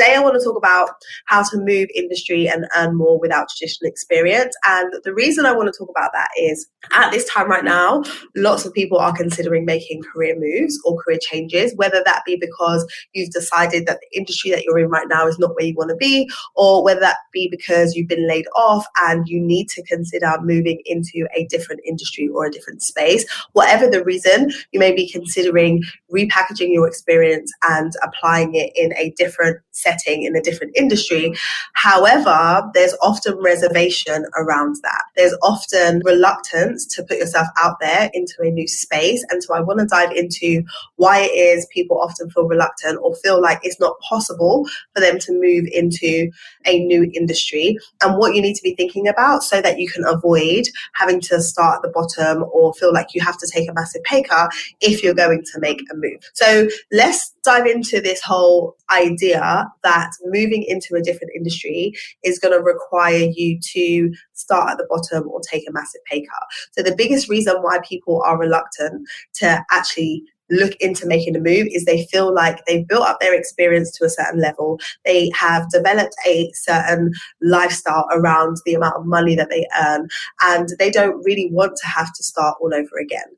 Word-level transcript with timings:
Today, 0.00 0.14
I 0.14 0.20
want 0.20 0.40
to 0.40 0.42
talk 0.42 0.56
about 0.56 0.88
how 1.26 1.42
to 1.42 1.58
move 1.58 1.90
industry 1.94 2.48
and 2.48 2.64
earn 2.74 2.96
more 2.96 3.20
without 3.20 3.50
traditional 3.50 3.90
experience. 3.90 4.56
And 4.64 4.90
the 5.04 5.12
reason 5.12 5.44
I 5.44 5.52
want 5.52 5.70
to 5.70 5.78
talk 5.78 5.90
about 5.90 6.12
that 6.14 6.30
is 6.38 6.66
at 6.94 7.10
this 7.10 7.28
time 7.28 7.50
right 7.50 7.62
now, 7.62 8.02
lots 8.34 8.64
of 8.64 8.72
people 8.72 8.96
are 8.96 9.12
considering 9.14 9.66
making 9.66 10.02
career 10.02 10.36
moves 10.38 10.80
or 10.86 10.96
career 11.02 11.18
changes, 11.20 11.74
whether 11.76 12.02
that 12.06 12.22
be 12.24 12.38
because 12.40 12.90
you've 13.12 13.28
decided 13.28 13.84
that 13.84 13.98
the 14.00 14.18
industry 14.18 14.50
that 14.52 14.62
you're 14.64 14.78
in 14.78 14.88
right 14.88 15.06
now 15.06 15.26
is 15.26 15.38
not 15.38 15.54
where 15.54 15.66
you 15.66 15.74
want 15.74 15.90
to 15.90 15.96
be, 15.96 16.30
or 16.56 16.82
whether 16.82 17.00
that 17.00 17.18
be 17.30 17.48
because 17.50 17.94
you've 17.94 18.08
been 18.08 18.26
laid 18.26 18.46
off 18.56 18.86
and 19.02 19.28
you 19.28 19.38
need 19.38 19.68
to 19.68 19.82
consider 19.82 20.32
moving 20.40 20.80
into 20.86 21.28
a 21.36 21.44
different 21.50 21.82
industry 21.86 22.26
or 22.26 22.46
a 22.46 22.50
different 22.50 22.80
space. 22.80 23.26
Whatever 23.52 23.86
the 23.86 24.02
reason, 24.02 24.50
you 24.72 24.80
may 24.80 24.94
be 24.94 25.10
considering 25.10 25.82
repackaging 26.10 26.72
your 26.72 26.88
experience 26.88 27.52
and 27.68 27.92
applying 28.02 28.54
it 28.54 28.72
in 28.74 28.94
a 28.96 29.12
different 29.18 29.58
setting 29.72 29.89
in 30.06 30.36
a 30.36 30.42
different 30.42 30.76
industry. 30.76 31.34
However, 31.74 32.70
there's 32.74 32.94
often 33.02 33.36
reservation 33.38 34.24
around 34.36 34.76
that. 34.82 35.02
There's 35.16 35.36
often 35.42 36.02
reluctance 36.04 36.86
to 36.94 37.02
put 37.02 37.18
yourself 37.18 37.48
out 37.62 37.76
there 37.80 38.10
into 38.12 38.34
a 38.42 38.50
new 38.50 38.66
space. 38.68 39.24
And 39.30 39.42
so 39.42 39.54
I 39.54 39.60
want 39.60 39.80
to 39.80 39.86
dive 39.86 40.12
into 40.12 40.62
why 40.96 41.20
it 41.20 41.32
is 41.32 41.66
people 41.72 42.00
often 42.00 42.30
feel 42.30 42.46
reluctant 42.46 42.98
or 43.02 43.14
feel 43.16 43.40
like 43.40 43.60
it's 43.62 43.80
not 43.80 43.98
possible 44.00 44.66
for 44.94 45.00
them 45.00 45.18
to 45.20 45.32
move 45.32 45.66
into 45.72 46.30
a 46.66 46.78
new 46.84 47.10
industry 47.14 47.76
and 48.02 48.16
what 48.18 48.34
you 48.34 48.42
need 48.42 48.54
to 48.54 48.62
be 48.62 48.74
thinking 48.74 49.08
about 49.08 49.42
so 49.42 49.60
that 49.60 49.78
you 49.78 49.88
can 49.88 50.04
avoid 50.04 50.64
having 50.94 51.20
to 51.20 51.40
start 51.40 51.76
at 51.76 51.82
the 51.82 51.88
bottom 51.88 52.44
or 52.52 52.72
feel 52.74 52.92
like 52.92 53.14
you 53.14 53.20
have 53.20 53.38
to 53.38 53.50
take 53.52 53.68
a 53.68 53.72
massive 53.72 54.02
pay 54.04 54.22
cut 54.22 54.50
if 54.80 55.02
you're 55.02 55.14
going 55.14 55.42
to 55.42 55.60
make 55.60 55.80
a 55.90 55.96
move. 55.96 56.20
So 56.34 56.68
let's 56.92 57.32
dive 57.42 57.66
into 57.66 58.00
this 58.00 58.20
whole 58.22 58.76
idea 58.90 59.66
that 59.82 60.10
moving 60.26 60.62
into 60.62 60.94
a 60.94 61.02
different 61.02 61.32
industry 61.34 61.92
is 62.22 62.38
going 62.38 62.56
to 62.56 62.62
require 62.62 63.28
you 63.34 63.58
to 63.72 64.12
start 64.34 64.70
at 64.70 64.78
the 64.78 64.86
bottom 64.88 65.28
or 65.28 65.40
take 65.40 65.68
a 65.68 65.72
massive 65.72 66.02
pay 66.04 66.20
cut. 66.20 66.46
So 66.72 66.82
the 66.82 66.96
biggest 66.96 67.28
reason 67.28 67.56
why 67.62 67.78
people 67.88 68.22
are 68.24 68.38
reluctant 68.38 69.08
to 69.34 69.64
actually 69.70 70.24
look 70.50 70.74
into 70.80 71.06
making 71.06 71.36
a 71.36 71.40
move 71.40 71.68
is 71.70 71.84
they 71.84 72.06
feel 72.06 72.34
like 72.34 72.64
they've 72.66 72.86
built 72.88 73.06
up 73.06 73.20
their 73.20 73.34
experience 73.34 73.90
to 73.92 74.04
a 74.04 74.10
certain 74.10 74.40
level. 74.40 74.80
They 75.04 75.30
have 75.38 75.70
developed 75.70 76.14
a 76.26 76.50
certain 76.54 77.12
lifestyle 77.40 78.08
around 78.10 78.56
the 78.66 78.74
amount 78.74 78.96
of 78.96 79.06
money 79.06 79.36
that 79.36 79.48
they 79.48 79.66
earn, 79.80 80.08
and 80.42 80.68
they 80.78 80.90
don't 80.90 81.22
really 81.24 81.48
want 81.52 81.76
to 81.76 81.86
have 81.86 82.12
to 82.12 82.22
start 82.22 82.56
all 82.60 82.74
over 82.74 82.98
again. 83.00 83.28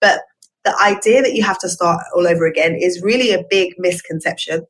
But 0.00 0.22
the 0.64 0.76
idea 0.80 1.22
that 1.22 1.34
you 1.34 1.42
have 1.42 1.58
to 1.60 1.68
start 1.68 2.02
all 2.14 2.26
over 2.26 2.46
again 2.46 2.74
is 2.74 3.02
really 3.02 3.32
a 3.32 3.44
big 3.50 3.74
misconception. 3.78 4.64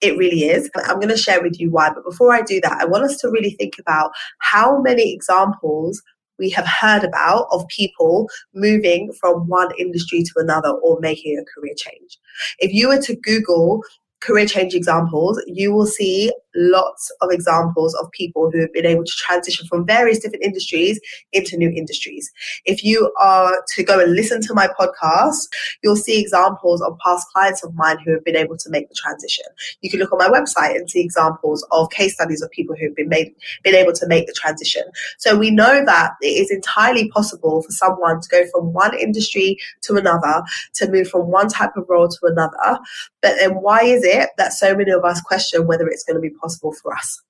It 0.00 0.16
really 0.16 0.44
is. 0.44 0.70
I'm 0.86 0.96
going 0.96 1.08
to 1.08 1.16
share 1.16 1.42
with 1.42 1.58
you 1.58 1.70
why. 1.70 1.90
But 1.90 2.04
before 2.04 2.32
I 2.32 2.42
do 2.42 2.60
that, 2.62 2.78
I 2.80 2.84
want 2.84 3.04
us 3.04 3.16
to 3.18 3.30
really 3.30 3.50
think 3.50 3.74
about 3.78 4.12
how 4.38 4.80
many 4.80 5.12
examples 5.12 6.02
we 6.38 6.50
have 6.50 6.66
heard 6.66 7.02
about 7.02 7.46
of 7.50 7.66
people 7.68 8.28
moving 8.54 9.12
from 9.18 9.48
one 9.48 9.70
industry 9.78 10.22
to 10.22 10.32
another 10.36 10.70
or 10.70 11.00
making 11.00 11.38
a 11.38 11.44
career 11.58 11.74
change. 11.76 12.18
If 12.58 12.72
you 12.72 12.88
were 12.88 13.00
to 13.02 13.16
Google 13.16 13.82
career 14.20 14.46
change 14.46 14.74
examples, 14.74 15.42
you 15.46 15.72
will 15.72 15.86
see 15.86 16.32
lots 16.56 17.12
of 17.20 17.30
examples 17.30 17.94
of 17.94 18.10
people 18.12 18.50
who 18.50 18.60
have 18.60 18.72
been 18.72 18.86
able 18.86 19.04
to 19.04 19.12
transition 19.12 19.66
from 19.66 19.86
various 19.86 20.18
different 20.18 20.44
industries 20.44 21.00
into 21.32 21.56
new 21.56 21.70
industries. 21.70 22.30
If 22.64 22.84
you 22.84 23.12
are 23.20 23.62
to 23.74 23.82
go 23.82 24.00
and 24.00 24.14
listen 24.14 24.40
to 24.42 24.54
my 24.54 24.68
podcast, 24.68 25.48
you'll 25.82 25.96
see 25.96 26.20
examples 26.20 26.82
of 26.82 26.98
past 26.98 27.26
clients 27.32 27.62
of 27.62 27.74
mine 27.74 27.98
who 28.04 28.12
have 28.12 28.24
been 28.24 28.36
able 28.36 28.56
to 28.56 28.70
make 28.70 28.88
the 28.88 28.94
transition. 28.94 29.44
You 29.82 29.90
can 29.90 30.00
look 30.00 30.12
on 30.12 30.18
my 30.18 30.28
website 30.28 30.76
and 30.76 30.90
see 30.90 31.00
examples 31.00 31.66
of 31.70 31.90
case 31.90 32.14
studies 32.14 32.42
of 32.42 32.50
people 32.50 32.74
who've 32.76 32.94
been 32.94 33.08
made 33.08 33.34
been 33.62 33.74
able 33.74 33.92
to 33.92 34.06
make 34.06 34.26
the 34.26 34.32
transition. 34.32 34.82
So 35.18 35.36
we 35.36 35.50
know 35.50 35.84
that 35.84 36.12
it 36.20 36.26
is 36.26 36.50
entirely 36.50 37.10
possible 37.10 37.62
for 37.62 37.70
someone 37.70 38.20
to 38.20 38.28
go 38.28 38.44
from 38.52 38.72
one 38.72 38.98
industry 38.98 39.58
to 39.82 39.96
another, 39.96 40.42
to 40.74 40.90
move 40.90 41.08
from 41.08 41.30
one 41.30 41.48
type 41.48 41.76
of 41.76 41.86
role 41.88 42.08
to 42.08 42.18
another. 42.26 42.78
But 43.22 43.36
then 43.38 43.54
why 43.56 43.82
is 43.82 44.04
it 44.04 44.30
that 44.38 44.52
so 44.52 44.74
many 44.74 44.92
of 44.92 45.04
us 45.04 45.20
question 45.20 45.66
whether 45.66 45.88
it's 45.88 46.04
going 46.04 46.16
to 46.16 46.20
be 46.20 46.30
possible 46.30 46.45
possible 46.46 46.72
for 46.80 46.94
us. 46.94 47.20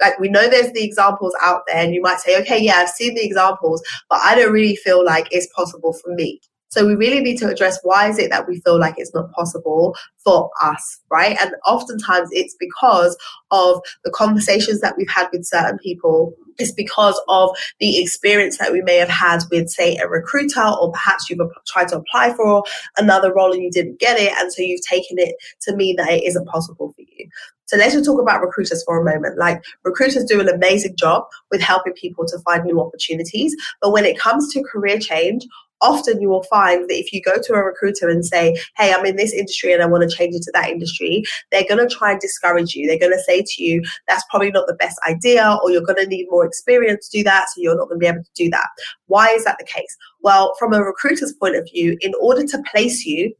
Like 0.00 0.18
we 0.18 0.28
know 0.28 0.48
there's 0.48 0.72
the 0.72 0.84
examples 0.84 1.34
out 1.42 1.62
there, 1.66 1.82
and 1.82 1.94
you 1.94 2.02
might 2.02 2.20
say, 2.20 2.38
okay, 2.42 2.62
yeah, 2.62 2.76
I've 2.76 2.90
seen 2.90 3.14
the 3.14 3.24
examples, 3.24 3.82
but 4.10 4.20
I 4.22 4.34
don't 4.34 4.52
really 4.52 4.76
feel 4.76 5.04
like 5.04 5.28
it's 5.30 5.52
possible 5.54 5.92
for 5.92 6.14
me. 6.14 6.40
So 6.68 6.86
we 6.86 6.94
really 6.94 7.20
need 7.20 7.38
to 7.38 7.48
address 7.48 7.78
why 7.82 8.10
is 8.10 8.18
it 8.18 8.28
that 8.30 8.46
we 8.46 8.60
feel 8.60 8.78
like 8.78 8.96
it's 8.98 9.14
not 9.14 9.32
possible 9.32 9.96
for 10.22 10.50
us, 10.62 11.00
right? 11.10 11.36
And 11.40 11.54
oftentimes 11.64 12.28
it's 12.32 12.54
because 12.58 13.16
of 13.50 13.80
the 14.04 14.10
conversations 14.10 14.80
that 14.80 14.94
we've 14.98 15.08
had 15.08 15.28
with 15.32 15.46
certain 15.46 15.78
people. 15.78 16.34
It's 16.58 16.72
because 16.72 17.18
of 17.28 17.56
the 17.80 18.02
experience 18.02 18.58
that 18.58 18.72
we 18.72 18.82
may 18.82 18.96
have 18.96 19.08
had 19.08 19.42
with, 19.50 19.70
say, 19.70 19.96
a 19.96 20.08
recruiter, 20.08 20.66
or 20.80 20.92
perhaps 20.92 21.30
you've 21.30 21.40
tried 21.66 21.88
to 21.88 21.98
apply 21.98 22.34
for 22.34 22.64
another 22.98 23.32
role 23.32 23.52
and 23.52 23.62
you 23.62 23.70
didn't 23.70 24.00
get 24.00 24.18
it. 24.18 24.32
And 24.36 24.52
so 24.52 24.62
you've 24.62 24.82
taken 24.82 25.18
it 25.18 25.36
to 25.62 25.76
mean 25.76 25.96
that 25.96 26.10
it 26.10 26.24
isn't 26.24 26.48
possible 26.48 26.92
for 26.94 27.02
you. 27.02 27.28
So 27.66 27.76
let's 27.76 27.94
just 27.94 28.04
talk 28.04 28.20
about 28.20 28.40
recruiters 28.40 28.82
for 28.84 29.00
a 29.00 29.04
moment. 29.04 29.38
Like 29.38 29.62
recruiters 29.84 30.24
do 30.24 30.40
an 30.40 30.48
amazing 30.48 30.96
job 30.96 31.24
with 31.50 31.60
helping 31.60 31.94
people 31.94 32.24
to 32.26 32.38
find 32.40 32.64
new 32.64 32.80
opportunities. 32.80 33.54
But 33.80 33.92
when 33.92 34.04
it 34.04 34.18
comes 34.18 34.52
to 34.52 34.62
career 34.62 34.98
change, 34.98 35.46
often 35.80 36.20
you 36.20 36.28
will 36.28 36.44
find 36.44 36.88
that 36.88 36.94
if 36.94 37.12
you 37.12 37.20
go 37.20 37.36
to 37.42 37.52
a 37.52 37.62
recruiter 37.62 38.08
and 38.08 38.24
say, 38.24 38.56
Hey, 38.76 38.92
I'm 38.92 39.04
in 39.04 39.16
this 39.16 39.32
industry 39.32 39.72
and 39.72 39.82
I 39.82 39.86
want 39.86 40.08
to 40.08 40.16
change 40.16 40.34
into 40.34 40.50
that 40.54 40.70
industry, 40.70 41.24
they're 41.50 41.66
going 41.68 41.86
to 41.86 41.94
try 41.94 42.12
and 42.12 42.20
discourage 42.20 42.74
you. 42.74 42.86
They're 42.86 42.98
going 42.98 43.16
to 43.16 43.22
say 43.24 43.42
to 43.42 43.62
you, 43.62 43.82
That's 44.08 44.24
probably 44.30 44.50
not 44.50 44.66
the 44.66 44.74
best 44.74 44.98
idea, 45.08 45.58
or 45.62 45.70
you're 45.70 45.82
going 45.82 46.02
to 46.02 46.06
need 46.06 46.26
more 46.30 46.46
experience 46.46 47.08
to 47.08 47.18
do 47.18 47.24
that, 47.24 47.48
so 47.48 47.60
you're 47.60 47.76
not 47.76 47.88
going 47.88 48.00
to 48.00 48.04
be 48.04 48.06
able 48.06 48.24
to 48.24 48.30
do 48.34 48.48
that. 48.50 48.66
Why 49.06 49.28
is 49.28 49.44
that 49.44 49.58
the 49.58 49.64
case? 49.64 49.96
Well, 50.20 50.54
from 50.58 50.72
a 50.72 50.82
recruiter's 50.82 51.32
point 51.32 51.56
of 51.56 51.68
view, 51.70 51.96
in 52.00 52.12
order 52.20 52.46
to 52.46 52.62
place 52.72 53.04
you 53.04 53.34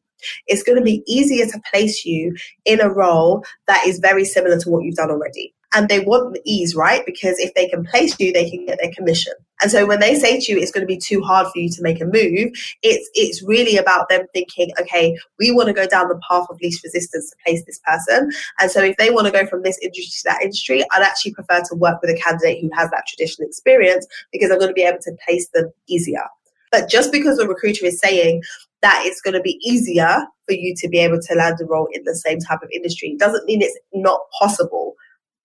it's 0.47 0.62
going 0.62 0.78
to 0.78 0.84
be 0.84 1.03
easier 1.06 1.47
to 1.47 1.60
place 1.72 2.04
you 2.04 2.34
in 2.65 2.81
a 2.81 2.88
role 2.88 3.44
that 3.66 3.87
is 3.87 3.99
very 3.99 4.25
similar 4.25 4.59
to 4.59 4.71
what 4.71 4.84
you've 4.84 4.97
done 4.97 5.10
already. 5.10 5.53
And 5.75 5.88
they 5.88 6.00
want 6.00 6.32
the 6.32 6.41
ease, 6.44 6.75
right? 6.75 7.04
Because 7.04 7.38
if 7.38 7.53
they 7.54 7.69
can 7.69 7.84
place 7.84 8.19
you, 8.19 8.32
they 8.32 8.49
can 8.49 8.65
get 8.65 8.78
their 8.81 8.93
commission. 8.93 9.34
And 9.62 9.71
so 9.71 9.87
when 9.87 10.00
they 10.00 10.15
say 10.15 10.38
to 10.38 10.53
you 10.53 10.59
it's 10.59 10.71
going 10.71 10.82
to 10.82 10.87
be 10.87 10.99
too 10.99 11.22
hard 11.22 11.47
for 11.47 11.59
you 11.59 11.69
to 11.71 11.82
make 11.82 12.00
a 12.00 12.04
move, 12.04 12.53
it's 12.82 13.10
it's 13.15 13.43
really 13.43 13.77
about 13.77 14.09
them 14.09 14.27
thinking, 14.32 14.71
okay, 14.80 15.16
we 15.39 15.51
want 15.51 15.68
to 15.68 15.72
go 15.72 15.86
down 15.86 16.09
the 16.09 16.21
path 16.28 16.47
of 16.51 16.60
least 16.60 16.84
resistance 16.84 17.30
to 17.30 17.36
place 17.45 17.65
this 17.65 17.80
person. 17.84 18.30
And 18.60 18.71
so 18.71 18.83
if 18.83 18.97
they 18.97 19.10
want 19.10 19.27
to 19.27 19.33
go 19.33 19.47
from 19.47 19.62
this 19.62 19.78
industry 19.83 20.04
to 20.04 20.24
that 20.24 20.42
industry, 20.42 20.84
I'd 20.92 21.03
actually 21.03 21.33
prefer 21.33 21.62
to 21.62 21.74
work 21.74 22.01
with 22.01 22.10
a 22.10 22.21
candidate 22.21 22.60
who 22.60 22.71
has 22.74 22.91
that 22.91 23.07
traditional 23.07 23.48
experience 23.48 24.07
because 24.30 24.51
I'm 24.51 24.59
going 24.59 24.71
to 24.71 24.74
be 24.74 24.84
able 24.84 25.01
to 25.03 25.16
place 25.27 25.48
them 25.54 25.72
easier. 25.89 26.24
But 26.71 26.91
just 26.91 27.12
because 27.12 27.39
the 27.39 27.48
recruiter 27.48 27.86
is 27.86 27.98
saying 27.98 28.42
that 28.83 29.03
it's 29.05 29.21
going 29.21 29.34
to 29.34 29.41
be 29.41 29.59
easier 29.63 30.25
for 30.47 30.55
you 30.55 30.75
to 30.78 30.89
be 30.89 30.99
able 30.99 31.21
to 31.21 31.34
land 31.34 31.59
a 31.61 31.65
role 31.65 31.89
in 31.93 32.03
the 32.05 32.15
same 32.15 32.39
type 32.41 32.63
of 32.63 32.69
industry 32.73 33.17
doesn't 33.19 33.47
mean 33.47 33.63
it's 33.63 33.78
not 33.93 34.21
possible 34.39 34.95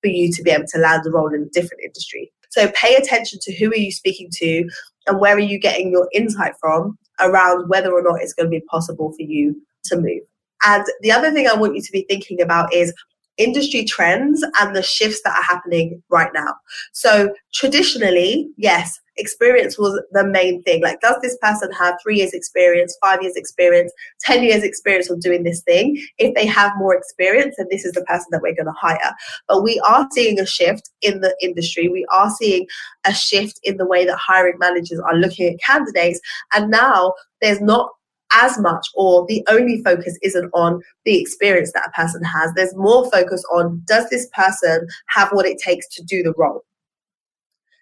for 0.01 0.07
you 0.07 0.31
to 0.31 0.43
be 0.43 0.51
able 0.51 0.67
to 0.67 0.79
land 0.79 1.05
a 1.05 1.11
role 1.11 1.33
in 1.33 1.43
a 1.43 1.49
different 1.49 1.83
industry. 1.83 2.31
So 2.49 2.69
pay 2.75 2.95
attention 2.95 3.39
to 3.43 3.55
who 3.55 3.71
are 3.71 3.77
you 3.77 3.91
speaking 3.91 4.29
to 4.33 4.69
and 5.07 5.19
where 5.19 5.35
are 5.35 5.39
you 5.39 5.59
getting 5.59 5.91
your 5.91 6.09
insight 6.13 6.53
from 6.59 6.97
around 7.19 7.69
whether 7.69 7.91
or 7.91 8.01
not 8.01 8.21
it's 8.21 8.33
going 8.33 8.47
to 8.47 8.59
be 8.59 8.65
possible 8.69 9.11
for 9.11 9.21
you 9.21 9.61
to 9.85 9.95
move. 9.95 10.21
And 10.65 10.85
the 11.01 11.11
other 11.11 11.31
thing 11.31 11.47
I 11.47 11.55
want 11.55 11.75
you 11.75 11.81
to 11.81 11.91
be 11.91 12.05
thinking 12.07 12.41
about 12.41 12.73
is 12.73 12.93
industry 13.37 13.83
trends 13.85 14.43
and 14.59 14.75
the 14.75 14.83
shifts 14.83 15.21
that 15.23 15.35
are 15.35 15.43
happening 15.43 16.01
right 16.09 16.31
now. 16.33 16.55
So 16.93 17.33
traditionally, 17.53 18.49
yes, 18.57 18.99
experience 19.17 19.77
was 19.77 20.01
the 20.11 20.25
main 20.25 20.61
thing. 20.63 20.81
Like, 20.81 20.99
does 21.01 21.17
this 21.21 21.37
person 21.41 21.71
have 21.73 21.95
three 22.01 22.17
years 22.17 22.33
experience, 22.33 22.97
five 23.01 23.21
years 23.21 23.35
experience, 23.35 23.91
10 24.21 24.43
years 24.43 24.63
experience 24.63 25.09
of 25.09 25.21
doing 25.21 25.43
this 25.43 25.61
thing? 25.61 26.01
If 26.17 26.33
they 26.35 26.45
have 26.45 26.71
more 26.77 26.95
experience, 26.95 27.55
then 27.57 27.67
this 27.69 27.85
is 27.85 27.93
the 27.93 28.03
person 28.03 28.27
that 28.31 28.41
we're 28.41 28.55
going 28.55 28.65
to 28.65 28.79
hire. 28.79 29.15
But 29.47 29.63
we 29.63 29.79
are 29.87 30.07
seeing 30.11 30.39
a 30.39 30.45
shift 30.45 30.89
in 31.01 31.21
the 31.21 31.35
industry. 31.41 31.87
We 31.87 32.05
are 32.11 32.29
seeing 32.29 32.67
a 33.05 33.13
shift 33.13 33.59
in 33.63 33.77
the 33.77 33.85
way 33.85 34.05
that 34.05 34.17
hiring 34.17 34.59
managers 34.59 34.99
are 34.99 35.15
looking 35.15 35.53
at 35.53 35.59
candidates. 35.61 36.19
And 36.53 36.71
now 36.71 37.13
there's 37.41 37.61
not 37.61 37.89
as 38.33 38.57
much 38.59 38.87
or 38.95 39.25
the 39.27 39.45
only 39.49 39.81
focus 39.83 40.17
isn't 40.21 40.49
on 40.53 40.81
the 41.05 41.19
experience 41.19 41.71
that 41.73 41.87
a 41.87 41.91
person 41.91 42.23
has. 42.23 42.51
There's 42.53 42.75
more 42.75 43.09
focus 43.11 43.43
on 43.53 43.81
does 43.85 44.09
this 44.09 44.27
person 44.33 44.87
have 45.09 45.29
what 45.31 45.45
it 45.45 45.57
takes 45.57 45.87
to 45.95 46.03
do 46.03 46.23
the 46.23 46.33
role? 46.37 46.63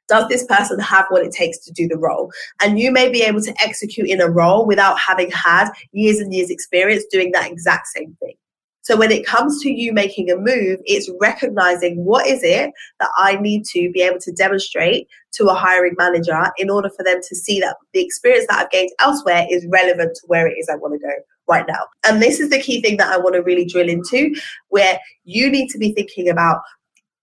Does 0.07 0.27
this 0.27 0.43
person 0.45 0.79
have 0.79 1.05
what 1.09 1.23
it 1.23 1.31
takes 1.31 1.59
to 1.59 1.71
do 1.71 1.87
the 1.87 1.97
role? 1.97 2.31
And 2.61 2.79
you 2.79 2.91
may 2.91 3.09
be 3.09 3.21
able 3.21 3.41
to 3.41 3.53
execute 3.61 4.09
in 4.09 4.19
a 4.19 4.29
role 4.29 4.65
without 4.65 4.99
having 4.99 5.29
had 5.29 5.69
years 5.91 6.19
and 6.19 6.33
years 6.33 6.49
experience 6.49 7.05
doing 7.11 7.31
that 7.33 7.49
exact 7.49 7.87
same 7.87 8.17
thing. 8.19 8.35
So 8.89 8.97
when 8.97 9.11
it 9.11 9.23
comes 9.23 9.61
to 9.61 9.69
you 9.69 9.93
making 9.93 10.31
a 10.31 10.35
move, 10.35 10.79
it's 10.83 11.11
recognizing 11.21 12.03
what 12.03 12.25
is 12.25 12.39
it 12.41 12.71
that 12.99 13.11
I 13.19 13.35
need 13.35 13.65
to 13.65 13.91
be 13.91 14.01
able 14.01 14.17
to 14.21 14.31
demonstrate 14.31 15.07
to 15.33 15.45
a 15.45 15.53
hiring 15.53 15.93
manager 15.95 16.51
in 16.57 16.71
order 16.71 16.89
for 16.89 17.03
them 17.03 17.19
to 17.21 17.35
see 17.35 17.59
that 17.59 17.75
the 17.93 18.03
experience 18.03 18.47
that 18.49 18.57
I've 18.57 18.71
gained 18.71 18.89
elsewhere 18.99 19.45
is 19.47 19.67
relevant 19.69 20.15
to 20.15 20.21
where 20.25 20.47
it 20.47 20.55
is 20.57 20.69
I 20.69 20.75
want 20.77 20.99
to 20.99 21.07
go 21.07 21.13
right 21.47 21.65
now. 21.67 21.81
And 22.03 22.19
this 22.19 22.39
is 22.39 22.49
the 22.49 22.59
key 22.59 22.81
thing 22.81 22.97
that 22.97 23.13
I 23.13 23.17
want 23.17 23.35
to 23.35 23.43
really 23.43 23.63
drill 23.63 23.87
into 23.87 24.33
where 24.69 24.97
you 25.23 25.51
need 25.51 25.67
to 25.67 25.77
be 25.77 25.93
thinking 25.93 26.27
about 26.27 26.61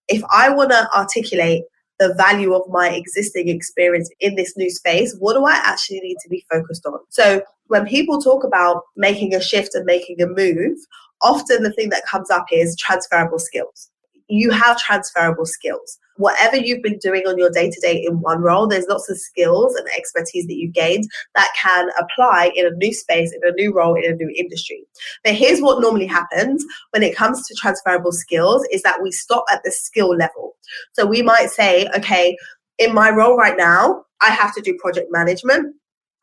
if 0.06 0.22
I 0.30 0.50
want 0.50 0.70
to 0.70 0.88
articulate 0.96 1.64
the 1.98 2.14
value 2.14 2.54
of 2.54 2.62
my 2.68 2.90
existing 2.90 3.48
experience 3.48 4.08
in 4.20 4.36
this 4.36 4.56
new 4.56 4.70
space, 4.70 5.16
what 5.18 5.34
do 5.34 5.44
I 5.44 5.54
actually 5.54 5.98
need 6.00 6.18
to 6.22 6.28
be 6.28 6.44
focused 6.48 6.86
on? 6.86 7.00
So 7.08 7.42
when 7.66 7.86
people 7.86 8.20
talk 8.20 8.44
about 8.44 8.82
making 8.96 9.34
a 9.34 9.40
shift 9.40 9.74
and 9.74 9.84
making 9.84 10.22
a 10.22 10.26
move, 10.26 10.76
often 11.22 11.62
the 11.62 11.72
thing 11.72 11.90
that 11.90 12.04
comes 12.10 12.30
up 12.30 12.46
is 12.52 12.76
transferable 12.76 13.38
skills. 13.38 13.90
You 14.28 14.50
have 14.50 14.78
transferable 14.78 15.46
skills. 15.46 15.98
Whatever 16.16 16.56
you've 16.56 16.82
been 16.82 16.98
doing 16.98 17.22
on 17.26 17.36
your 17.36 17.50
day 17.50 17.70
to 17.70 17.80
day 17.80 18.02
in 18.02 18.20
one 18.20 18.40
role, 18.40 18.66
there's 18.66 18.86
lots 18.88 19.08
of 19.10 19.18
skills 19.18 19.74
and 19.74 19.86
expertise 19.96 20.46
that 20.46 20.56
you've 20.56 20.72
gained 20.72 21.04
that 21.34 21.52
can 21.60 21.88
apply 21.98 22.50
in 22.56 22.66
a 22.66 22.70
new 22.70 22.92
space, 22.92 23.32
in 23.32 23.40
a 23.48 23.52
new 23.52 23.72
role, 23.72 23.94
in 23.94 24.10
a 24.10 24.16
new 24.16 24.32
industry. 24.36 24.82
But 25.22 25.34
here's 25.34 25.60
what 25.60 25.80
normally 25.80 26.06
happens 26.06 26.64
when 26.90 27.02
it 27.02 27.14
comes 27.14 27.46
to 27.46 27.54
transferable 27.54 28.12
skills 28.12 28.66
is 28.72 28.82
that 28.82 29.02
we 29.02 29.12
stop 29.12 29.44
at 29.52 29.60
the 29.62 29.70
skill 29.70 30.16
level. 30.16 30.56
So 30.94 31.06
we 31.06 31.22
might 31.22 31.50
say, 31.50 31.86
okay, 31.96 32.36
in 32.78 32.94
my 32.94 33.10
role 33.10 33.36
right 33.36 33.56
now, 33.56 34.04
I 34.22 34.30
have 34.30 34.54
to 34.54 34.62
do 34.62 34.76
project 34.80 35.08
management. 35.10 35.74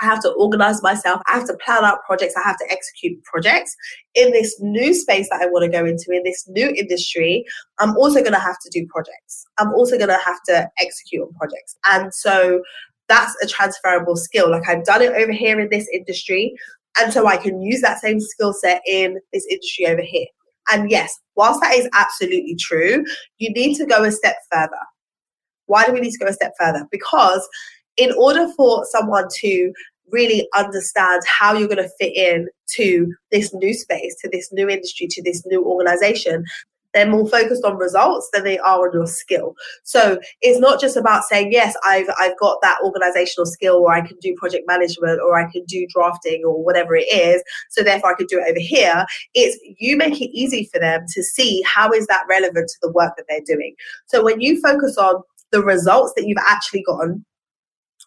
I 0.03 0.05
have 0.05 0.21
to 0.21 0.31
organize 0.31 0.83
myself. 0.83 1.21
I 1.27 1.37
have 1.37 1.47
to 1.47 1.57
plan 1.65 1.85
out 1.85 1.99
projects. 2.05 2.33
I 2.35 2.45
have 2.45 2.57
to 2.57 2.65
execute 2.69 3.23
projects. 3.23 3.73
In 4.15 4.31
this 4.31 4.59
new 4.59 4.93
space 4.93 5.29
that 5.29 5.41
I 5.41 5.45
want 5.45 5.63
to 5.63 5.69
go 5.69 5.85
into, 5.85 6.11
in 6.11 6.23
this 6.23 6.45
new 6.49 6.69
industry, 6.69 7.45
I'm 7.79 7.95
also 7.95 8.19
going 8.19 8.33
to 8.33 8.39
have 8.39 8.57
to 8.63 8.69
do 8.69 8.85
projects. 8.87 9.45
I'm 9.57 9.73
also 9.73 9.97
going 9.97 10.09
to 10.09 10.19
have 10.23 10.39
to 10.49 10.69
execute 10.79 11.23
on 11.23 11.33
projects. 11.33 11.77
And 11.85 12.13
so 12.13 12.61
that's 13.07 13.33
a 13.41 13.47
transferable 13.47 14.17
skill. 14.17 14.51
Like 14.51 14.67
I've 14.67 14.83
done 14.83 15.01
it 15.01 15.13
over 15.13 15.31
here 15.31 15.59
in 15.59 15.69
this 15.71 15.87
industry. 15.93 16.53
And 16.99 17.13
so 17.13 17.25
I 17.25 17.37
can 17.37 17.61
use 17.61 17.81
that 17.81 17.99
same 17.99 18.19
skill 18.19 18.53
set 18.53 18.81
in 18.85 19.19
this 19.31 19.47
industry 19.49 19.87
over 19.87 20.01
here. 20.01 20.27
And 20.71 20.91
yes, 20.91 21.17
whilst 21.35 21.61
that 21.61 21.75
is 21.75 21.87
absolutely 21.93 22.55
true, 22.59 23.05
you 23.37 23.51
need 23.51 23.75
to 23.75 23.85
go 23.85 24.03
a 24.03 24.11
step 24.11 24.35
further. 24.51 24.71
Why 25.67 25.85
do 25.85 25.93
we 25.93 26.01
need 26.01 26.11
to 26.11 26.19
go 26.19 26.27
a 26.27 26.33
step 26.33 26.53
further? 26.59 26.87
Because 26.91 27.47
in 27.97 28.11
order 28.17 28.47
for 28.55 28.85
someone 28.91 29.27
to 29.41 29.73
really 30.11 30.47
understand 30.55 31.21
how 31.27 31.53
you're 31.53 31.67
going 31.67 31.83
to 31.83 31.89
fit 31.99 32.15
in 32.15 32.47
to 32.75 33.13
this 33.31 33.53
new 33.53 33.73
space, 33.73 34.15
to 34.21 34.29
this 34.31 34.51
new 34.51 34.69
industry, 34.69 35.07
to 35.07 35.23
this 35.23 35.43
new 35.45 35.63
organization, 35.63 36.43
they're 36.93 37.09
more 37.09 37.27
focused 37.27 37.65
on 37.65 37.77
results 37.77 38.29
than 38.33 38.43
they 38.43 38.59
are 38.59 38.87
on 38.87 38.93
your 38.93 39.07
skill. 39.07 39.55
So 39.83 40.19
it's 40.41 40.59
not 40.59 40.79
just 40.79 40.95
about 40.95 41.23
saying, 41.23 41.51
yes, 41.51 41.75
I've 41.83 42.07
I've 42.19 42.37
got 42.39 42.59
that 42.61 42.77
organizational 42.83 43.45
skill 43.45 43.77
or 43.77 43.91
I 43.91 44.01
can 44.01 44.17
do 44.21 44.35
project 44.37 44.65
management 44.67 45.19
or 45.19 45.35
I 45.35 45.51
can 45.51 45.63
do 45.65 45.87
drafting 45.93 46.43
or 46.45 46.63
whatever 46.63 46.95
it 46.95 47.11
is. 47.11 47.43
So 47.69 47.83
therefore 47.83 48.11
I 48.11 48.15
could 48.15 48.27
do 48.27 48.39
it 48.39 48.49
over 48.49 48.59
here. 48.59 49.05
It's 49.33 49.57
you 49.79 49.97
make 49.97 50.21
it 50.21 50.29
easy 50.29 50.69
for 50.71 50.79
them 50.79 51.05
to 51.09 51.23
see 51.23 51.63
how 51.65 51.91
is 51.91 52.07
that 52.07 52.25
relevant 52.29 52.69
to 52.69 52.77
the 52.81 52.91
work 52.91 53.13
that 53.17 53.25
they're 53.27 53.41
doing. 53.45 53.75
So 54.07 54.23
when 54.23 54.39
you 54.39 54.61
focus 54.61 54.97
on 54.97 55.21
the 55.51 55.63
results 55.63 56.13
that 56.15 56.27
you've 56.27 56.37
actually 56.47 56.83
gotten 56.83 57.25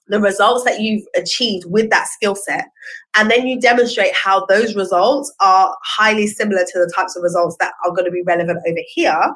the 0.08 0.20
results 0.20 0.64
that 0.64 0.80
you've 0.80 1.04
achieved 1.16 1.66
with 1.68 1.90
that 1.90 2.08
skill 2.08 2.34
set. 2.34 2.66
And 3.16 3.30
then 3.30 3.46
you 3.46 3.60
demonstrate 3.60 4.14
how 4.14 4.46
those 4.46 4.76
results 4.76 5.32
are 5.40 5.76
highly 5.84 6.26
similar 6.26 6.64
to 6.64 6.78
the 6.78 6.92
types 6.94 7.16
of 7.16 7.22
results 7.22 7.56
that 7.60 7.72
are 7.84 7.90
going 7.90 8.04
to 8.04 8.10
be 8.10 8.22
relevant 8.22 8.60
over 8.66 8.80
here. 8.88 9.34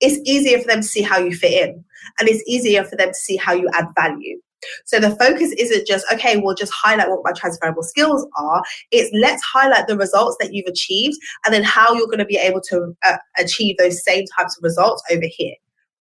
It's 0.00 0.18
easier 0.28 0.58
for 0.58 0.66
them 0.66 0.80
to 0.80 0.86
see 0.86 1.02
how 1.02 1.18
you 1.18 1.34
fit 1.34 1.68
in 1.68 1.84
and 2.18 2.28
it's 2.28 2.44
easier 2.46 2.84
for 2.84 2.96
them 2.96 3.08
to 3.08 3.14
see 3.14 3.36
how 3.36 3.52
you 3.52 3.68
add 3.74 3.86
value. 3.98 4.38
So 4.84 5.00
the 5.00 5.16
focus 5.16 5.54
isn't 5.56 5.86
just 5.86 6.04
okay 6.12 6.36
we'll 6.36 6.54
just 6.54 6.72
highlight 6.74 7.08
what 7.08 7.22
my 7.24 7.32
transferable 7.32 7.82
skills 7.82 8.26
are. 8.36 8.62
It's 8.90 9.10
let's 9.14 9.42
highlight 9.42 9.86
the 9.86 9.96
results 9.96 10.36
that 10.38 10.52
you've 10.52 10.66
achieved 10.66 11.16
and 11.46 11.54
then 11.54 11.62
how 11.62 11.94
you're 11.94 12.06
going 12.06 12.18
to 12.18 12.26
be 12.26 12.36
able 12.36 12.60
to 12.68 12.94
uh, 13.06 13.16
achieve 13.38 13.76
those 13.78 14.04
same 14.04 14.26
types 14.36 14.58
of 14.58 14.62
results 14.62 15.02
over 15.10 15.24
here 15.26 15.54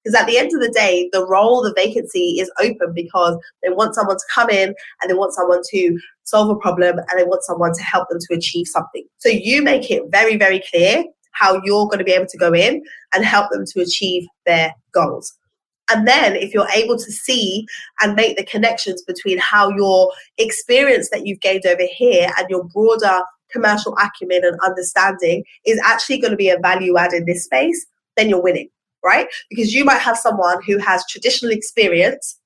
because 0.03 0.19
at 0.19 0.27
the 0.27 0.37
end 0.37 0.51
of 0.53 0.61
the 0.61 0.71
day, 0.71 1.09
the 1.11 1.25
role, 1.25 1.61
the 1.61 1.73
vacancy 1.75 2.39
is 2.39 2.51
open 2.59 2.93
because 2.93 3.37
they 3.63 3.69
want 3.69 3.95
someone 3.95 4.15
to 4.15 4.23
come 4.33 4.49
in 4.49 4.73
and 5.01 5.09
they 5.09 5.13
want 5.13 5.33
someone 5.33 5.61
to 5.71 5.99
solve 6.23 6.49
a 6.49 6.55
problem 6.55 6.97
and 6.97 7.19
they 7.19 7.23
want 7.23 7.43
someone 7.43 7.73
to 7.73 7.83
help 7.83 8.07
them 8.09 8.19
to 8.19 8.35
achieve 8.35 8.67
something. 8.67 9.05
So 9.17 9.29
you 9.29 9.61
make 9.61 9.91
it 9.91 10.03
very, 10.09 10.37
very 10.37 10.63
clear 10.69 11.03
how 11.31 11.61
you're 11.63 11.85
going 11.85 11.99
to 11.99 12.03
be 12.03 12.11
able 12.11 12.27
to 12.27 12.37
go 12.37 12.53
in 12.53 12.83
and 13.13 13.25
help 13.25 13.51
them 13.51 13.65
to 13.65 13.81
achieve 13.81 14.25
their 14.45 14.73
goals. 14.93 15.33
And 15.91 16.07
then, 16.07 16.35
if 16.35 16.53
you're 16.53 16.69
able 16.75 16.97
to 16.97 17.11
see 17.11 17.65
and 18.01 18.13
make 18.13 18.37
the 18.37 18.45
connections 18.45 19.01
between 19.01 19.39
how 19.39 19.69
your 19.69 20.11
experience 20.37 21.09
that 21.09 21.25
you've 21.25 21.39
gained 21.39 21.65
over 21.65 21.87
here 21.89 22.29
and 22.37 22.47
your 22.47 22.63
broader 22.65 23.21
commercial 23.51 23.97
acumen 23.97 24.45
and 24.45 24.55
understanding 24.63 25.43
is 25.65 25.81
actually 25.83 26.19
going 26.19 26.29
to 26.29 26.37
be 26.37 26.49
a 26.49 26.59
value 26.59 26.95
add 26.97 27.13
in 27.13 27.25
this 27.25 27.43
space, 27.43 27.87
then 28.15 28.29
you're 28.29 28.41
winning 28.41 28.69
right? 29.03 29.27
Because 29.49 29.73
you 29.73 29.85
might 29.85 29.99
have 29.99 30.17
someone 30.17 30.61
who 30.65 30.77
has 30.77 31.05
traditional 31.07 31.51
experience 31.51 32.39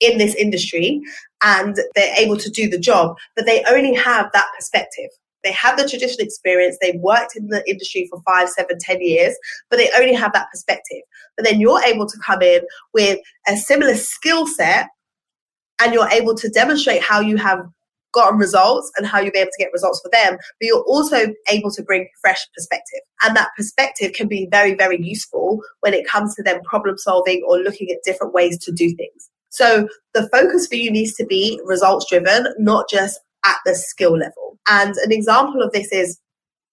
in 0.00 0.18
this 0.18 0.34
industry 0.34 1.00
and 1.42 1.76
they're 1.94 2.14
able 2.16 2.36
to 2.36 2.50
do 2.50 2.68
the 2.68 2.78
job, 2.78 3.16
but 3.36 3.46
they 3.46 3.62
only 3.68 3.94
have 3.94 4.30
that 4.32 4.46
perspective. 4.56 5.10
They 5.42 5.52
have 5.52 5.76
the 5.76 5.88
traditional 5.88 6.24
experience, 6.24 6.78
they've 6.80 7.00
worked 7.00 7.36
in 7.36 7.48
the 7.48 7.62
industry 7.68 8.08
for 8.10 8.20
five, 8.22 8.48
seven, 8.48 8.78
ten 8.80 9.00
years, 9.00 9.36
but 9.68 9.76
they 9.76 9.90
only 9.96 10.14
have 10.14 10.32
that 10.32 10.48
perspective. 10.50 11.02
But 11.36 11.44
then 11.44 11.60
you're 11.60 11.82
able 11.82 12.06
to 12.06 12.18
come 12.24 12.40
in 12.40 12.62
with 12.94 13.18
a 13.46 13.56
similar 13.56 13.94
skill 13.94 14.46
set 14.46 14.88
and 15.82 15.92
you're 15.92 16.08
able 16.08 16.34
to 16.34 16.48
demonstrate 16.48 17.02
how 17.02 17.20
you 17.20 17.36
have 17.36 17.66
gotten 18.14 18.38
results 18.38 18.90
and 18.96 19.06
how 19.06 19.20
you'll 19.20 19.32
be 19.32 19.38
able 19.38 19.50
to 19.50 19.62
get 19.62 19.72
results 19.72 20.00
for 20.00 20.10
them, 20.10 20.36
but 20.36 20.66
you're 20.66 20.84
also 20.84 21.26
able 21.50 21.70
to 21.72 21.82
bring 21.82 22.08
fresh 22.20 22.46
perspective. 22.54 23.00
And 23.22 23.36
that 23.36 23.50
perspective 23.56 24.12
can 24.12 24.28
be 24.28 24.48
very, 24.50 24.74
very 24.74 25.02
useful 25.02 25.60
when 25.80 25.92
it 25.92 26.06
comes 26.06 26.34
to 26.36 26.42
them 26.42 26.62
problem 26.62 26.96
solving 26.98 27.44
or 27.46 27.58
looking 27.58 27.90
at 27.90 27.98
different 28.04 28.32
ways 28.32 28.58
to 28.64 28.72
do 28.72 28.94
things. 28.94 29.30
So 29.50 29.88
the 30.14 30.28
focus 30.30 30.66
for 30.66 30.76
you 30.76 30.90
needs 30.90 31.14
to 31.14 31.26
be 31.26 31.60
results 31.64 32.06
driven, 32.08 32.46
not 32.58 32.88
just 32.88 33.20
at 33.44 33.56
the 33.64 33.74
skill 33.74 34.18
level. 34.18 34.58
And 34.68 34.96
an 34.96 35.12
example 35.12 35.62
of 35.62 35.72
this 35.72 35.92
is 35.92 36.18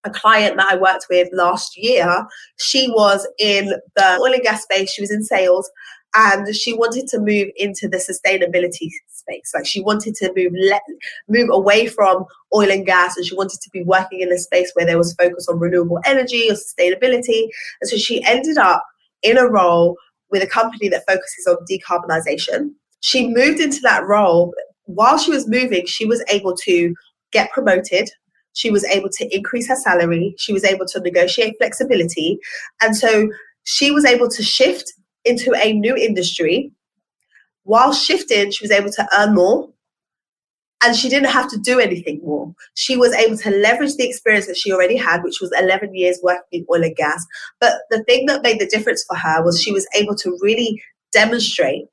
a 0.04 0.10
client 0.10 0.58
that 0.58 0.72
I 0.72 0.78
worked 0.78 1.06
with 1.10 1.30
last 1.32 1.78
year. 1.78 2.26
She 2.60 2.90
was 2.90 3.28
in 3.38 3.74
the 3.96 4.20
oil 4.20 4.34
and 4.34 4.42
gas 4.42 4.64
space, 4.64 4.92
she 4.92 5.02
was 5.02 5.12
in 5.12 5.24
sales, 5.24 5.70
and 6.16 6.54
she 6.56 6.74
wanted 6.74 7.08
to 7.10 7.20
move 7.20 7.50
into 7.56 7.88
the 7.88 7.98
sustainability 7.98 8.90
space. 9.10 9.52
Like 9.54 9.66
she 9.66 9.82
wanted 9.82 10.16
to 10.16 10.32
move 10.36 10.54
move 11.30 11.50
away 11.52 11.88
from 11.88 12.26
oil 12.54 12.72
and 12.72 12.86
gas, 12.86 13.16
and 13.18 13.26
she 13.26 13.36
wanted 13.36 13.60
to 13.62 13.70
be 13.72 13.84
working 13.84 14.22
in 14.22 14.32
a 14.32 14.38
space 14.38 14.72
where 14.74 14.86
there 14.86 14.98
was 14.98 15.14
focus 15.14 15.48
on 15.48 15.60
renewable 15.60 16.00
energy 16.06 16.50
or 16.50 16.54
sustainability. 16.54 17.48
And 17.82 17.90
so 17.90 17.98
she 17.98 18.24
ended 18.26 18.58
up 18.58 18.84
in 19.24 19.38
a 19.38 19.48
role 19.48 19.98
with 20.32 20.44
a 20.44 20.48
company 20.48 20.90
that 20.90 21.04
focuses 21.08 21.48
on 21.48 21.58
decarbonization. 21.70 22.72
She 23.02 23.28
moved 23.28 23.60
into 23.60 23.80
that 23.82 24.06
role. 24.06 24.54
While 24.86 25.18
she 25.18 25.32
was 25.32 25.48
moving, 25.48 25.86
she 25.86 26.06
was 26.06 26.24
able 26.30 26.56
to 26.58 26.94
get 27.32 27.52
promoted. 27.52 28.10
She 28.54 28.70
was 28.70 28.84
able 28.86 29.10
to 29.10 29.36
increase 29.36 29.68
her 29.70 29.76
salary. 29.76 30.36
She 30.38 30.52
was 30.52 30.66
able 30.66 30.86
to 30.88 31.00
negotiate 31.00 31.56
flexibility. 31.58 32.40
And 32.82 32.96
so 32.96 33.30
she 33.64 33.92
was 33.92 34.06
able 34.06 34.28
to 34.30 34.44
shift 34.44 34.92
into 35.26 35.54
a 35.54 35.74
new 35.74 35.96
industry 35.96 36.72
while 37.64 37.94
shifting, 37.94 38.52
she 38.52 38.64
was 38.64 38.72
able 38.72 38.92
to 38.92 39.08
earn 39.18 39.36
more 39.36 39.70
and 40.84 40.96
she 40.96 41.10
didn't 41.10 41.30
have 41.30 41.50
to 41.50 41.60
do 41.60 41.80
anything 41.80 42.20
more. 42.24 42.54
She 42.74 42.98
was 42.98 43.14
able 43.14 43.38
to 43.38 43.52
leverage 43.52 43.96
the 43.96 44.08
experience 44.08 44.48
that 44.48 44.58
she 44.58 44.72
already 44.72 44.98
had, 44.98 45.24
which 45.24 45.40
was 45.40 45.52
11 45.60 45.94
years 45.94 46.20
working 46.24 46.62
in 46.62 46.66
oil 46.72 46.84
and 46.84 46.96
gas. 46.96 47.24
But 47.60 47.74
the 47.92 48.04
thing 48.04 48.26
that 48.26 48.42
made 48.42 48.60
the 48.60 48.66
difference 48.66 49.06
for 49.08 49.16
her 49.16 49.44
was 49.44 49.62
she 49.62 49.72
was 49.72 49.88
able 49.96 50.16
to 50.16 50.38
really 50.42 50.82
demonstrate 51.12 51.86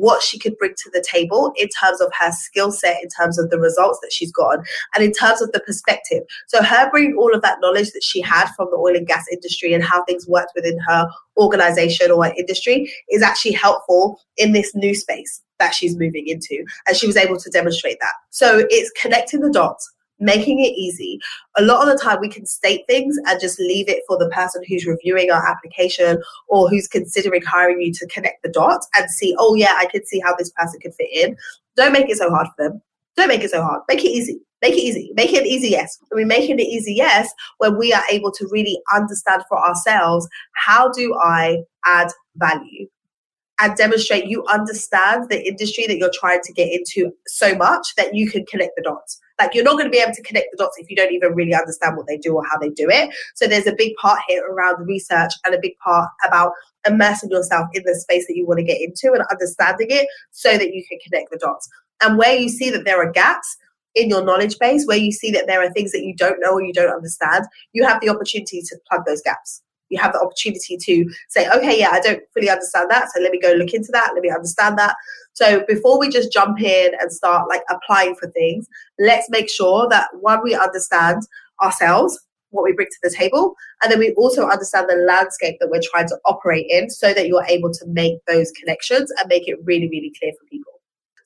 what 0.00 0.22
she 0.22 0.38
could 0.38 0.56
bring 0.58 0.74
to 0.76 0.90
the 0.92 1.04
table 1.06 1.52
in 1.56 1.68
terms 1.68 2.00
of 2.00 2.10
her 2.18 2.32
skill 2.32 2.72
set, 2.72 3.02
in 3.02 3.08
terms 3.08 3.38
of 3.38 3.50
the 3.50 3.58
results 3.58 3.98
that 4.02 4.12
she's 4.12 4.32
gotten, 4.32 4.64
and 4.94 5.04
in 5.04 5.12
terms 5.12 5.42
of 5.42 5.52
the 5.52 5.60
perspective. 5.60 6.22
So, 6.48 6.62
her 6.62 6.90
bringing 6.90 7.16
all 7.16 7.34
of 7.34 7.42
that 7.42 7.58
knowledge 7.60 7.92
that 7.92 8.02
she 8.02 8.20
had 8.20 8.48
from 8.56 8.68
the 8.70 8.76
oil 8.76 8.96
and 8.96 9.06
gas 9.06 9.26
industry 9.30 9.74
and 9.74 9.84
how 9.84 10.04
things 10.04 10.26
worked 10.26 10.52
within 10.54 10.78
her 10.86 11.08
organization 11.36 12.10
or 12.10 12.26
industry 12.26 12.92
is 13.10 13.22
actually 13.22 13.52
helpful 13.52 14.18
in 14.36 14.52
this 14.52 14.74
new 14.74 14.94
space 14.94 15.42
that 15.58 15.74
she's 15.74 15.96
moving 15.96 16.26
into. 16.26 16.64
And 16.88 16.96
she 16.96 17.06
was 17.06 17.16
able 17.16 17.36
to 17.36 17.50
demonstrate 17.50 17.98
that. 18.00 18.14
So, 18.30 18.66
it's 18.70 18.90
connecting 19.00 19.40
the 19.40 19.50
dots 19.50 19.90
making 20.20 20.60
it 20.60 20.72
easy. 20.76 21.18
A 21.56 21.62
lot 21.62 21.86
of 21.86 21.92
the 21.92 22.02
time, 22.02 22.18
we 22.20 22.28
can 22.28 22.46
state 22.46 22.84
things 22.88 23.16
and 23.26 23.40
just 23.40 23.58
leave 23.58 23.88
it 23.88 24.02
for 24.06 24.18
the 24.18 24.28
person 24.28 24.62
who's 24.68 24.86
reviewing 24.86 25.30
our 25.30 25.44
application 25.46 26.22
or 26.48 26.68
who's 26.68 26.86
considering 26.86 27.42
hiring 27.42 27.80
you 27.80 27.92
to 27.94 28.06
connect 28.06 28.42
the 28.42 28.50
dots 28.50 28.88
and 28.94 29.10
see, 29.10 29.34
oh, 29.38 29.54
yeah, 29.54 29.74
I 29.78 29.86
can 29.86 30.04
see 30.06 30.20
how 30.20 30.34
this 30.36 30.50
person 30.50 30.80
could 30.80 30.94
fit 30.94 31.08
in. 31.12 31.36
Don't 31.76 31.92
make 31.92 32.08
it 32.08 32.18
so 32.18 32.30
hard 32.30 32.48
for 32.56 32.68
them. 32.68 32.82
Don't 33.16 33.28
make 33.28 33.42
it 33.42 33.50
so 33.50 33.62
hard. 33.62 33.82
Make 33.88 34.04
it 34.04 34.08
easy. 34.08 34.40
Make 34.62 34.74
it 34.74 34.82
easy. 34.82 35.10
Make 35.14 35.32
it 35.32 35.46
easy 35.46 35.68
yes. 35.70 35.98
I 36.12 36.16
mean, 36.16 36.28
making 36.28 36.58
it 36.58 36.64
easy 36.64 36.94
yes 36.94 37.32
when 37.58 37.78
we 37.78 37.92
are 37.92 38.02
able 38.10 38.30
to 38.32 38.48
really 38.50 38.78
understand 38.94 39.42
for 39.48 39.58
ourselves 39.58 40.28
how 40.54 40.90
do 40.90 41.14
I 41.14 41.62
add 41.86 42.08
value 42.36 42.86
and 43.60 43.76
demonstrate 43.76 44.26
you 44.26 44.44
understand 44.46 45.28
the 45.28 45.46
industry 45.46 45.86
that 45.86 45.98
you're 45.98 46.10
trying 46.14 46.40
to 46.42 46.52
get 46.52 46.72
into 46.72 47.12
so 47.26 47.54
much 47.54 47.94
that 47.96 48.14
you 48.14 48.30
can 48.30 48.44
connect 48.46 48.72
the 48.76 48.82
dots. 48.82 49.20
Like 49.40 49.54
you're 49.54 49.64
not 49.64 49.72
going 49.72 49.86
to 49.86 49.90
be 49.90 49.98
able 49.98 50.14
to 50.14 50.22
connect 50.22 50.48
the 50.52 50.58
dots 50.58 50.76
if 50.78 50.90
you 50.90 50.96
don't 50.96 51.12
even 51.12 51.34
really 51.34 51.54
understand 51.54 51.96
what 51.96 52.06
they 52.06 52.18
do 52.18 52.36
or 52.36 52.44
how 52.44 52.58
they 52.58 52.68
do 52.68 52.88
it. 52.90 53.10
So 53.34 53.46
there's 53.46 53.66
a 53.66 53.74
big 53.76 53.94
part 54.00 54.20
here 54.28 54.44
around 54.46 54.86
research 54.86 55.32
and 55.44 55.54
a 55.54 55.58
big 55.60 55.76
part 55.78 56.08
about 56.26 56.52
immersing 56.86 57.30
yourself 57.30 57.68
in 57.72 57.82
the 57.84 57.94
space 57.94 58.26
that 58.26 58.36
you 58.36 58.46
want 58.46 58.58
to 58.58 58.64
get 58.64 58.80
into 58.80 59.12
and 59.12 59.24
understanding 59.30 59.88
it 59.90 60.06
so 60.30 60.52
that 60.52 60.74
you 60.74 60.84
can 60.88 60.98
connect 61.04 61.30
the 61.30 61.38
dots. 61.38 61.68
And 62.02 62.18
where 62.18 62.36
you 62.36 62.48
see 62.48 62.70
that 62.70 62.84
there 62.84 63.02
are 63.02 63.10
gaps, 63.10 63.56
in 63.96 64.08
your 64.08 64.24
knowledge 64.24 64.56
base 64.60 64.86
where 64.86 64.96
you 64.96 65.10
see 65.10 65.32
that 65.32 65.48
there 65.48 65.60
are 65.60 65.72
things 65.72 65.90
that 65.90 66.04
you 66.04 66.14
don't 66.14 66.38
know 66.38 66.52
or 66.52 66.62
you 66.62 66.72
don't 66.72 66.94
understand, 66.94 67.44
you 67.72 67.84
have 67.84 68.00
the 68.00 68.08
opportunity 68.08 68.62
to 68.62 68.76
plug 68.88 69.04
those 69.04 69.20
gaps 69.20 69.62
you 69.90 70.00
have 70.00 70.12
the 70.12 70.20
opportunity 70.20 70.76
to 70.76 71.10
say, 71.28 71.48
okay, 71.50 71.78
yeah, 71.78 71.90
I 71.92 72.00
don't 72.00 72.22
fully 72.32 72.48
understand 72.48 72.90
that. 72.90 73.10
So 73.12 73.20
let 73.20 73.32
me 73.32 73.40
go 73.40 73.52
look 73.52 73.74
into 73.74 73.90
that. 73.92 74.12
Let 74.14 74.22
me 74.22 74.30
understand 74.30 74.78
that. 74.78 74.94
So 75.34 75.64
before 75.68 75.98
we 75.98 76.08
just 76.08 76.32
jump 76.32 76.60
in 76.60 76.92
and 77.00 77.12
start 77.12 77.48
like 77.48 77.62
applying 77.68 78.14
for 78.14 78.30
things, 78.30 78.66
let's 78.98 79.28
make 79.30 79.50
sure 79.50 79.88
that 79.90 80.08
one, 80.20 80.40
we 80.42 80.54
understand 80.54 81.22
ourselves, 81.62 82.18
what 82.50 82.64
we 82.64 82.72
bring 82.72 82.88
to 82.88 83.08
the 83.08 83.14
table, 83.16 83.54
and 83.82 83.92
then 83.92 83.98
we 83.98 84.12
also 84.14 84.48
understand 84.48 84.88
the 84.88 84.96
landscape 84.96 85.56
that 85.60 85.70
we're 85.70 85.80
trying 85.82 86.08
to 86.08 86.18
operate 86.24 86.66
in 86.68 86.90
so 86.90 87.14
that 87.14 87.28
you're 87.28 87.44
able 87.48 87.72
to 87.72 87.86
make 87.86 88.18
those 88.26 88.50
connections 88.52 89.12
and 89.18 89.28
make 89.28 89.46
it 89.46 89.58
really, 89.64 89.88
really 89.88 90.12
clear 90.18 90.32
for 90.38 90.46
people. 90.46 90.69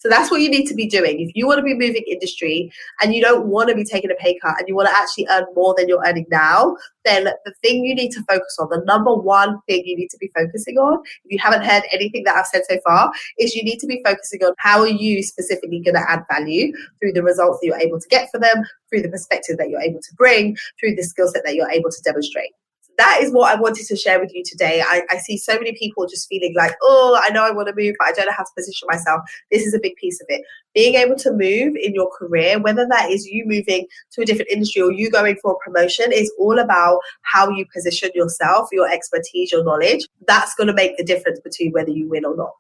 So 0.04 0.10
that's 0.10 0.30
what 0.30 0.42
you 0.42 0.50
need 0.50 0.66
to 0.66 0.74
be 0.74 0.86
doing. 0.86 1.20
If 1.20 1.30
you 1.34 1.46
want 1.46 1.60
to 1.60 1.62
be 1.62 1.72
moving 1.72 2.04
industry 2.06 2.70
and 3.00 3.14
you 3.14 3.22
don't 3.22 3.46
want 3.46 3.70
to 3.70 3.74
be 3.74 3.84
taking 3.84 4.10
a 4.10 4.14
pay 4.16 4.38
cut 4.38 4.58
and 4.58 4.68
you 4.68 4.74
want 4.76 4.90
to 4.90 4.94
actually 4.94 5.26
earn 5.30 5.46
more 5.56 5.74
than 5.78 5.88
you're 5.88 6.04
earning 6.04 6.26
now, 6.30 6.76
then 7.06 7.24
the 7.24 7.54
thing 7.62 7.86
you 7.86 7.94
need 7.94 8.10
to 8.10 8.22
focus 8.28 8.54
on, 8.60 8.68
the 8.68 8.84
number 8.84 9.14
one 9.14 9.62
thing 9.66 9.82
you 9.86 9.96
need 9.96 10.10
to 10.10 10.18
be 10.18 10.30
focusing 10.34 10.76
on, 10.76 11.02
if 11.24 11.32
you 11.32 11.38
haven't 11.38 11.64
heard 11.64 11.84
anything 11.90 12.22
that 12.24 12.36
I've 12.36 12.46
said 12.46 12.62
so 12.68 12.78
far, 12.86 13.12
is 13.38 13.54
you 13.54 13.64
need 13.64 13.78
to 13.78 13.86
be 13.86 14.02
focusing 14.04 14.44
on 14.44 14.52
how 14.58 14.80
are 14.80 14.88
you 14.88 15.22
specifically 15.22 15.80
going 15.80 15.94
to 15.94 16.10
add 16.10 16.22
value 16.30 16.74
through 17.00 17.12
the 17.12 17.22
results 17.22 17.60
that 17.60 17.66
you're 17.66 17.80
able 17.80 17.98
to 17.98 18.08
get 18.08 18.30
for 18.30 18.38
them, 18.38 18.62
through 18.90 19.00
the 19.00 19.08
perspective 19.08 19.56
that 19.56 19.70
you're 19.70 19.80
able 19.80 20.00
to 20.00 20.14
bring, 20.18 20.54
through 20.78 20.96
the 20.96 21.02
skill 21.02 21.28
set 21.28 21.44
that 21.46 21.54
you're 21.54 21.70
able 21.70 21.90
to 21.90 22.02
demonstrate 22.04 22.50
that 22.98 23.20
is 23.22 23.32
what 23.32 23.50
I 23.50 23.60
wanted 23.60 23.86
to 23.86 23.96
share 23.96 24.20
with 24.20 24.34
you 24.34 24.42
today. 24.44 24.82
I, 24.84 25.02
I, 25.10 25.18
see 25.18 25.36
so 25.36 25.54
many 25.54 25.72
people 25.72 26.06
just 26.06 26.28
feeling 26.28 26.54
like, 26.56 26.74
oh, 26.82 27.18
I 27.20 27.30
know 27.30 27.44
I 27.44 27.50
want 27.50 27.68
to 27.68 27.74
move, 27.76 27.94
but 27.98 28.08
I 28.08 28.12
don't 28.12 28.26
know 28.26 28.32
how 28.36 28.44
to 28.44 28.50
position 28.56 28.86
myself. 28.90 29.22
This 29.50 29.66
is 29.66 29.74
a 29.74 29.80
big 29.80 29.96
piece 29.96 30.20
of 30.20 30.26
it. 30.28 30.42
Being 30.74 30.94
able 30.94 31.16
to 31.16 31.30
move 31.32 31.74
in 31.80 31.94
your 31.94 32.10
career, 32.10 32.58
whether 32.58 32.86
that 32.90 33.10
is 33.10 33.26
you 33.26 33.44
moving 33.46 33.86
to 34.12 34.22
a 34.22 34.24
different 34.24 34.50
industry 34.50 34.82
or 34.82 34.92
you 34.92 35.10
going 35.10 35.36
for 35.40 35.52
a 35.52 35.64
promotion, 35.64 36.12
is 36.12 36.32
all 36.38 36.58
about 36.58 37.00
how 37.22 37.50
you 37.50 37.64
position 37.72 38.10
yourself, 38.14 38.68
your 38.72 38.90
expertise, 38.90 39.52
your 39.52 39.64
knowledge. 39.64 40.06
That's 40.26 40.54
going 40.54 40.68
to 40.68 40.74
make 40.74 40.96
the 40.96 41.04
difference 41.04 41.40
between 41.40 41.72
whether 41.72 41.90
you 41.90 42.08
win 42.08 42.24
or 42.24 42.36
not. 42.36 42.52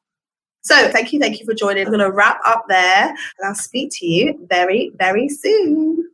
So 0.62 0.88
thank 0.88 1.12
you, 1.12 1.20
thank 1.20 1.40
you 1.40 1.44
for 1.44 1.54
joining. 1.54 1.84
I'm 1.84 1.92
going 1.92 2.00
to 2.00 2.10
wrap 2.10 2.40
up 2.46 2.64
there 2.68 3.08
and 3.08 3.46
I'll 3.46 3.54
speak 3.54 3.90
to 3.94 4.06
you 4.06 4.46
very, 4.48 4.92
very 4.98 5.28
soon. 5.28 6.10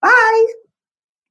Bye. 0.00 0.46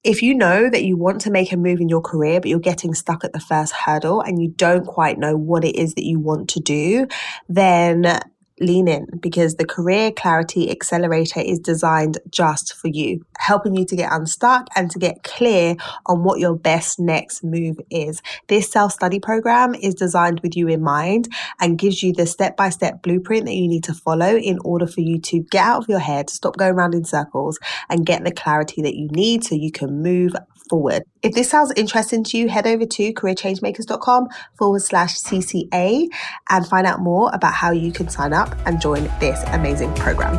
If 0.04 0.24
you 0.24 0.34
know 0.34 0.70
that 0.70 0.84
you 0.84 0.96
want 0.96 1.22
to 1.22 1.32
make 1.32 1.52
a 1.52 1.58
move 1.58 1.82
in 1.82 1.90
your 1.90 2.02
career, 2.02 2.40
but 2.40 2.50
you're 2.50 2.60
getting 2.60 2.94
stuck 2.94 3.24
at 3.24 3.34
the 3.34 3.40
first 3.40 3.74
hurdle 3.74 4.22
and 4.22 4.42
you 4.42 4.50
don't 4.50 4.86
quite 4.86 5.20
know 5.20 5.36
what 5.36 5.66
it 5.66 5.76
is 5.76 5.96
that 5.96 6.06
you 6.06 6.20
want 6.20 6.50
to 6.52 6.60
do, 6.62 7.08
then 7.50 8.20
lean 8.62 8.88
in 8.88 9.08
because 9.20 9.56
the 9.56 9.66
Career 9.66 10.12
Clarity 10.12 10.70
Accelerator 10.70 11.40
is 11.40 11.60
designed 11.60 12.18
just 12.30 12.74
for 12.74 12.88
you, 12.88 13.26
helping 13.38 13.76
you 13.76 13.86
to 13.86 13.96
get 13.96 14.12
unstuck 14.12 14.68
and 14.76 14.90
to 14.92 15.00
get 15.00 15.24
clear 15.24 15.76
on 16.06 16.24
what 16.24 16.40
your 16.40 16.56
best 16.56 17.00
next 17.00 17.44
move 17.44 17.78
is. 17.90 18.22
This 18.48 18.72
self 18.72 18.92
study 18.92 19.20
program 19.20 19.76
is 19.76 19.96
designed 19.96 20.40
with 20.42 20.56
you 20.56 20.68
in 20.68 20.82
mind 20.82 21.28
and 21.60 21.78
gives 21.78 22.04
you 22.04 22.14
the 22.14 22.26
step 22.26 22.58
by 22.58 22.70
step 22.70 23.02
blueprint 23.02 23.46
that 23.46 23.56
you 23.56 23.68
need 23.68 23.84
to 23.86 23.94
follow 23.94 24.36
in 24.36 24.60
order 24.64 24.88
for 24.88 25.02
you 25.02 25.20
to 25.20 25.40
get 25.40 25.66
out 25.66 25.84
of 25.84 25.90
your 25.90 26.00
head, 26.00 26.30
stop 26.30 26.58
going 26.58 26.74
around 26.74 26.94
in 26.94 27.06
circles, 27.06 27.60
and 27.90 28.06
get 28.06 28.24
the 28.24 28.32
clarity 28.32 28.82
that 28.82 28.96
you 28.96 29.08
need 29.10 29.44
so 29.44 29.56
you 29.56 29.72
can 29.72 30.02
move 30.02 30.36
forward. 30.70 31.04
If 31.22 31.34
this 31.34 31.50
sounds 31.50 31.74
interesting 31.76 32.24
to 32.26 32.38
you, 32.38 32.48
head 32.48 32.68
over 32.68 32.86
to 32.86 33.14
careerchangemakers.com 33.14 34.30
forward 34.58 34.82
slash 34.82 35.18
CCA 35.18 36.08
and 36.50 36.68
find 36.68 36.88
out 36.88 37.02
more 37.02 37.30
about 37.34 37.54
how 37.54 37.72
you 37.72 37.92
can 37.92 38.08
sign 38.10 38.34
up 38.34 38.56
and 38.66 38.80
join 38.80 39.04
this 39.20 39.44
amazing 39.48 39.94
program. 39.96 40.38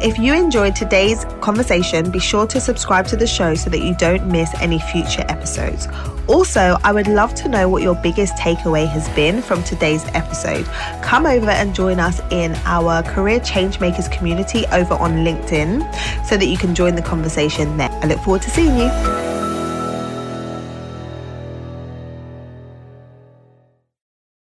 If 0.00 0.16
you 0.16 0.32
enjoyed 0.32 0.76
today's 0.76 1.24
conversation, 1.40 2.10
be 2.12 2.20
sure 2.20 2.46
to 2.46 2.60
subscribe 2.60 3.08
to 3.08 3.16
the 3.16 3.26
show 3.26 3.56
so 3.56 3.68
that 3.70 3.80
you 3.80 3.96
don't 3.96 4.28
miss 4.28 4.54
any 4.60 4.78
future 4.78 5.24
episodes. 5.28 5.88
Also, 6.28 6.76
I 6.84 6.92
would 6.92 7.08
love 7.08 7.34
to 7.36 7.48
know 7.48 7.68
what 7.70 7.82
your 7.82 7.94
biggest 7.94 8.34
takeaway 8.34 8.86
has 8.86 9.08
been 9.10 9.40
from 9.40 9.64
today's 9.64 10.04
episode. 10.08 10.66
Come 11.02 11.24
over 11.24 11.50
and 11.50 11.74
join 11.74 11.98
us 11.98 12.20
in 12.30 12.54
our 12.66 13.02
Career 13.02 13.40
Changemakers 13.40 14.12
community 14.12 14.66
over 14.66 14.94
on 14.94 15.24
LinkedIn 15.24 15.82
so 16.26 16.36
that 16.36 16.46
you 16.46 16.58
can 16.58 16.74
join 16.74 16.94
the 16.94 17.02
conversation 17.02 17.78
there. 17.78 17.90
I 18.02 18.06
look 18.06 18.20
forward 18.20 18.42
to 18.42 18.50
seeing 18.50 18.76
you. 18.76 19.27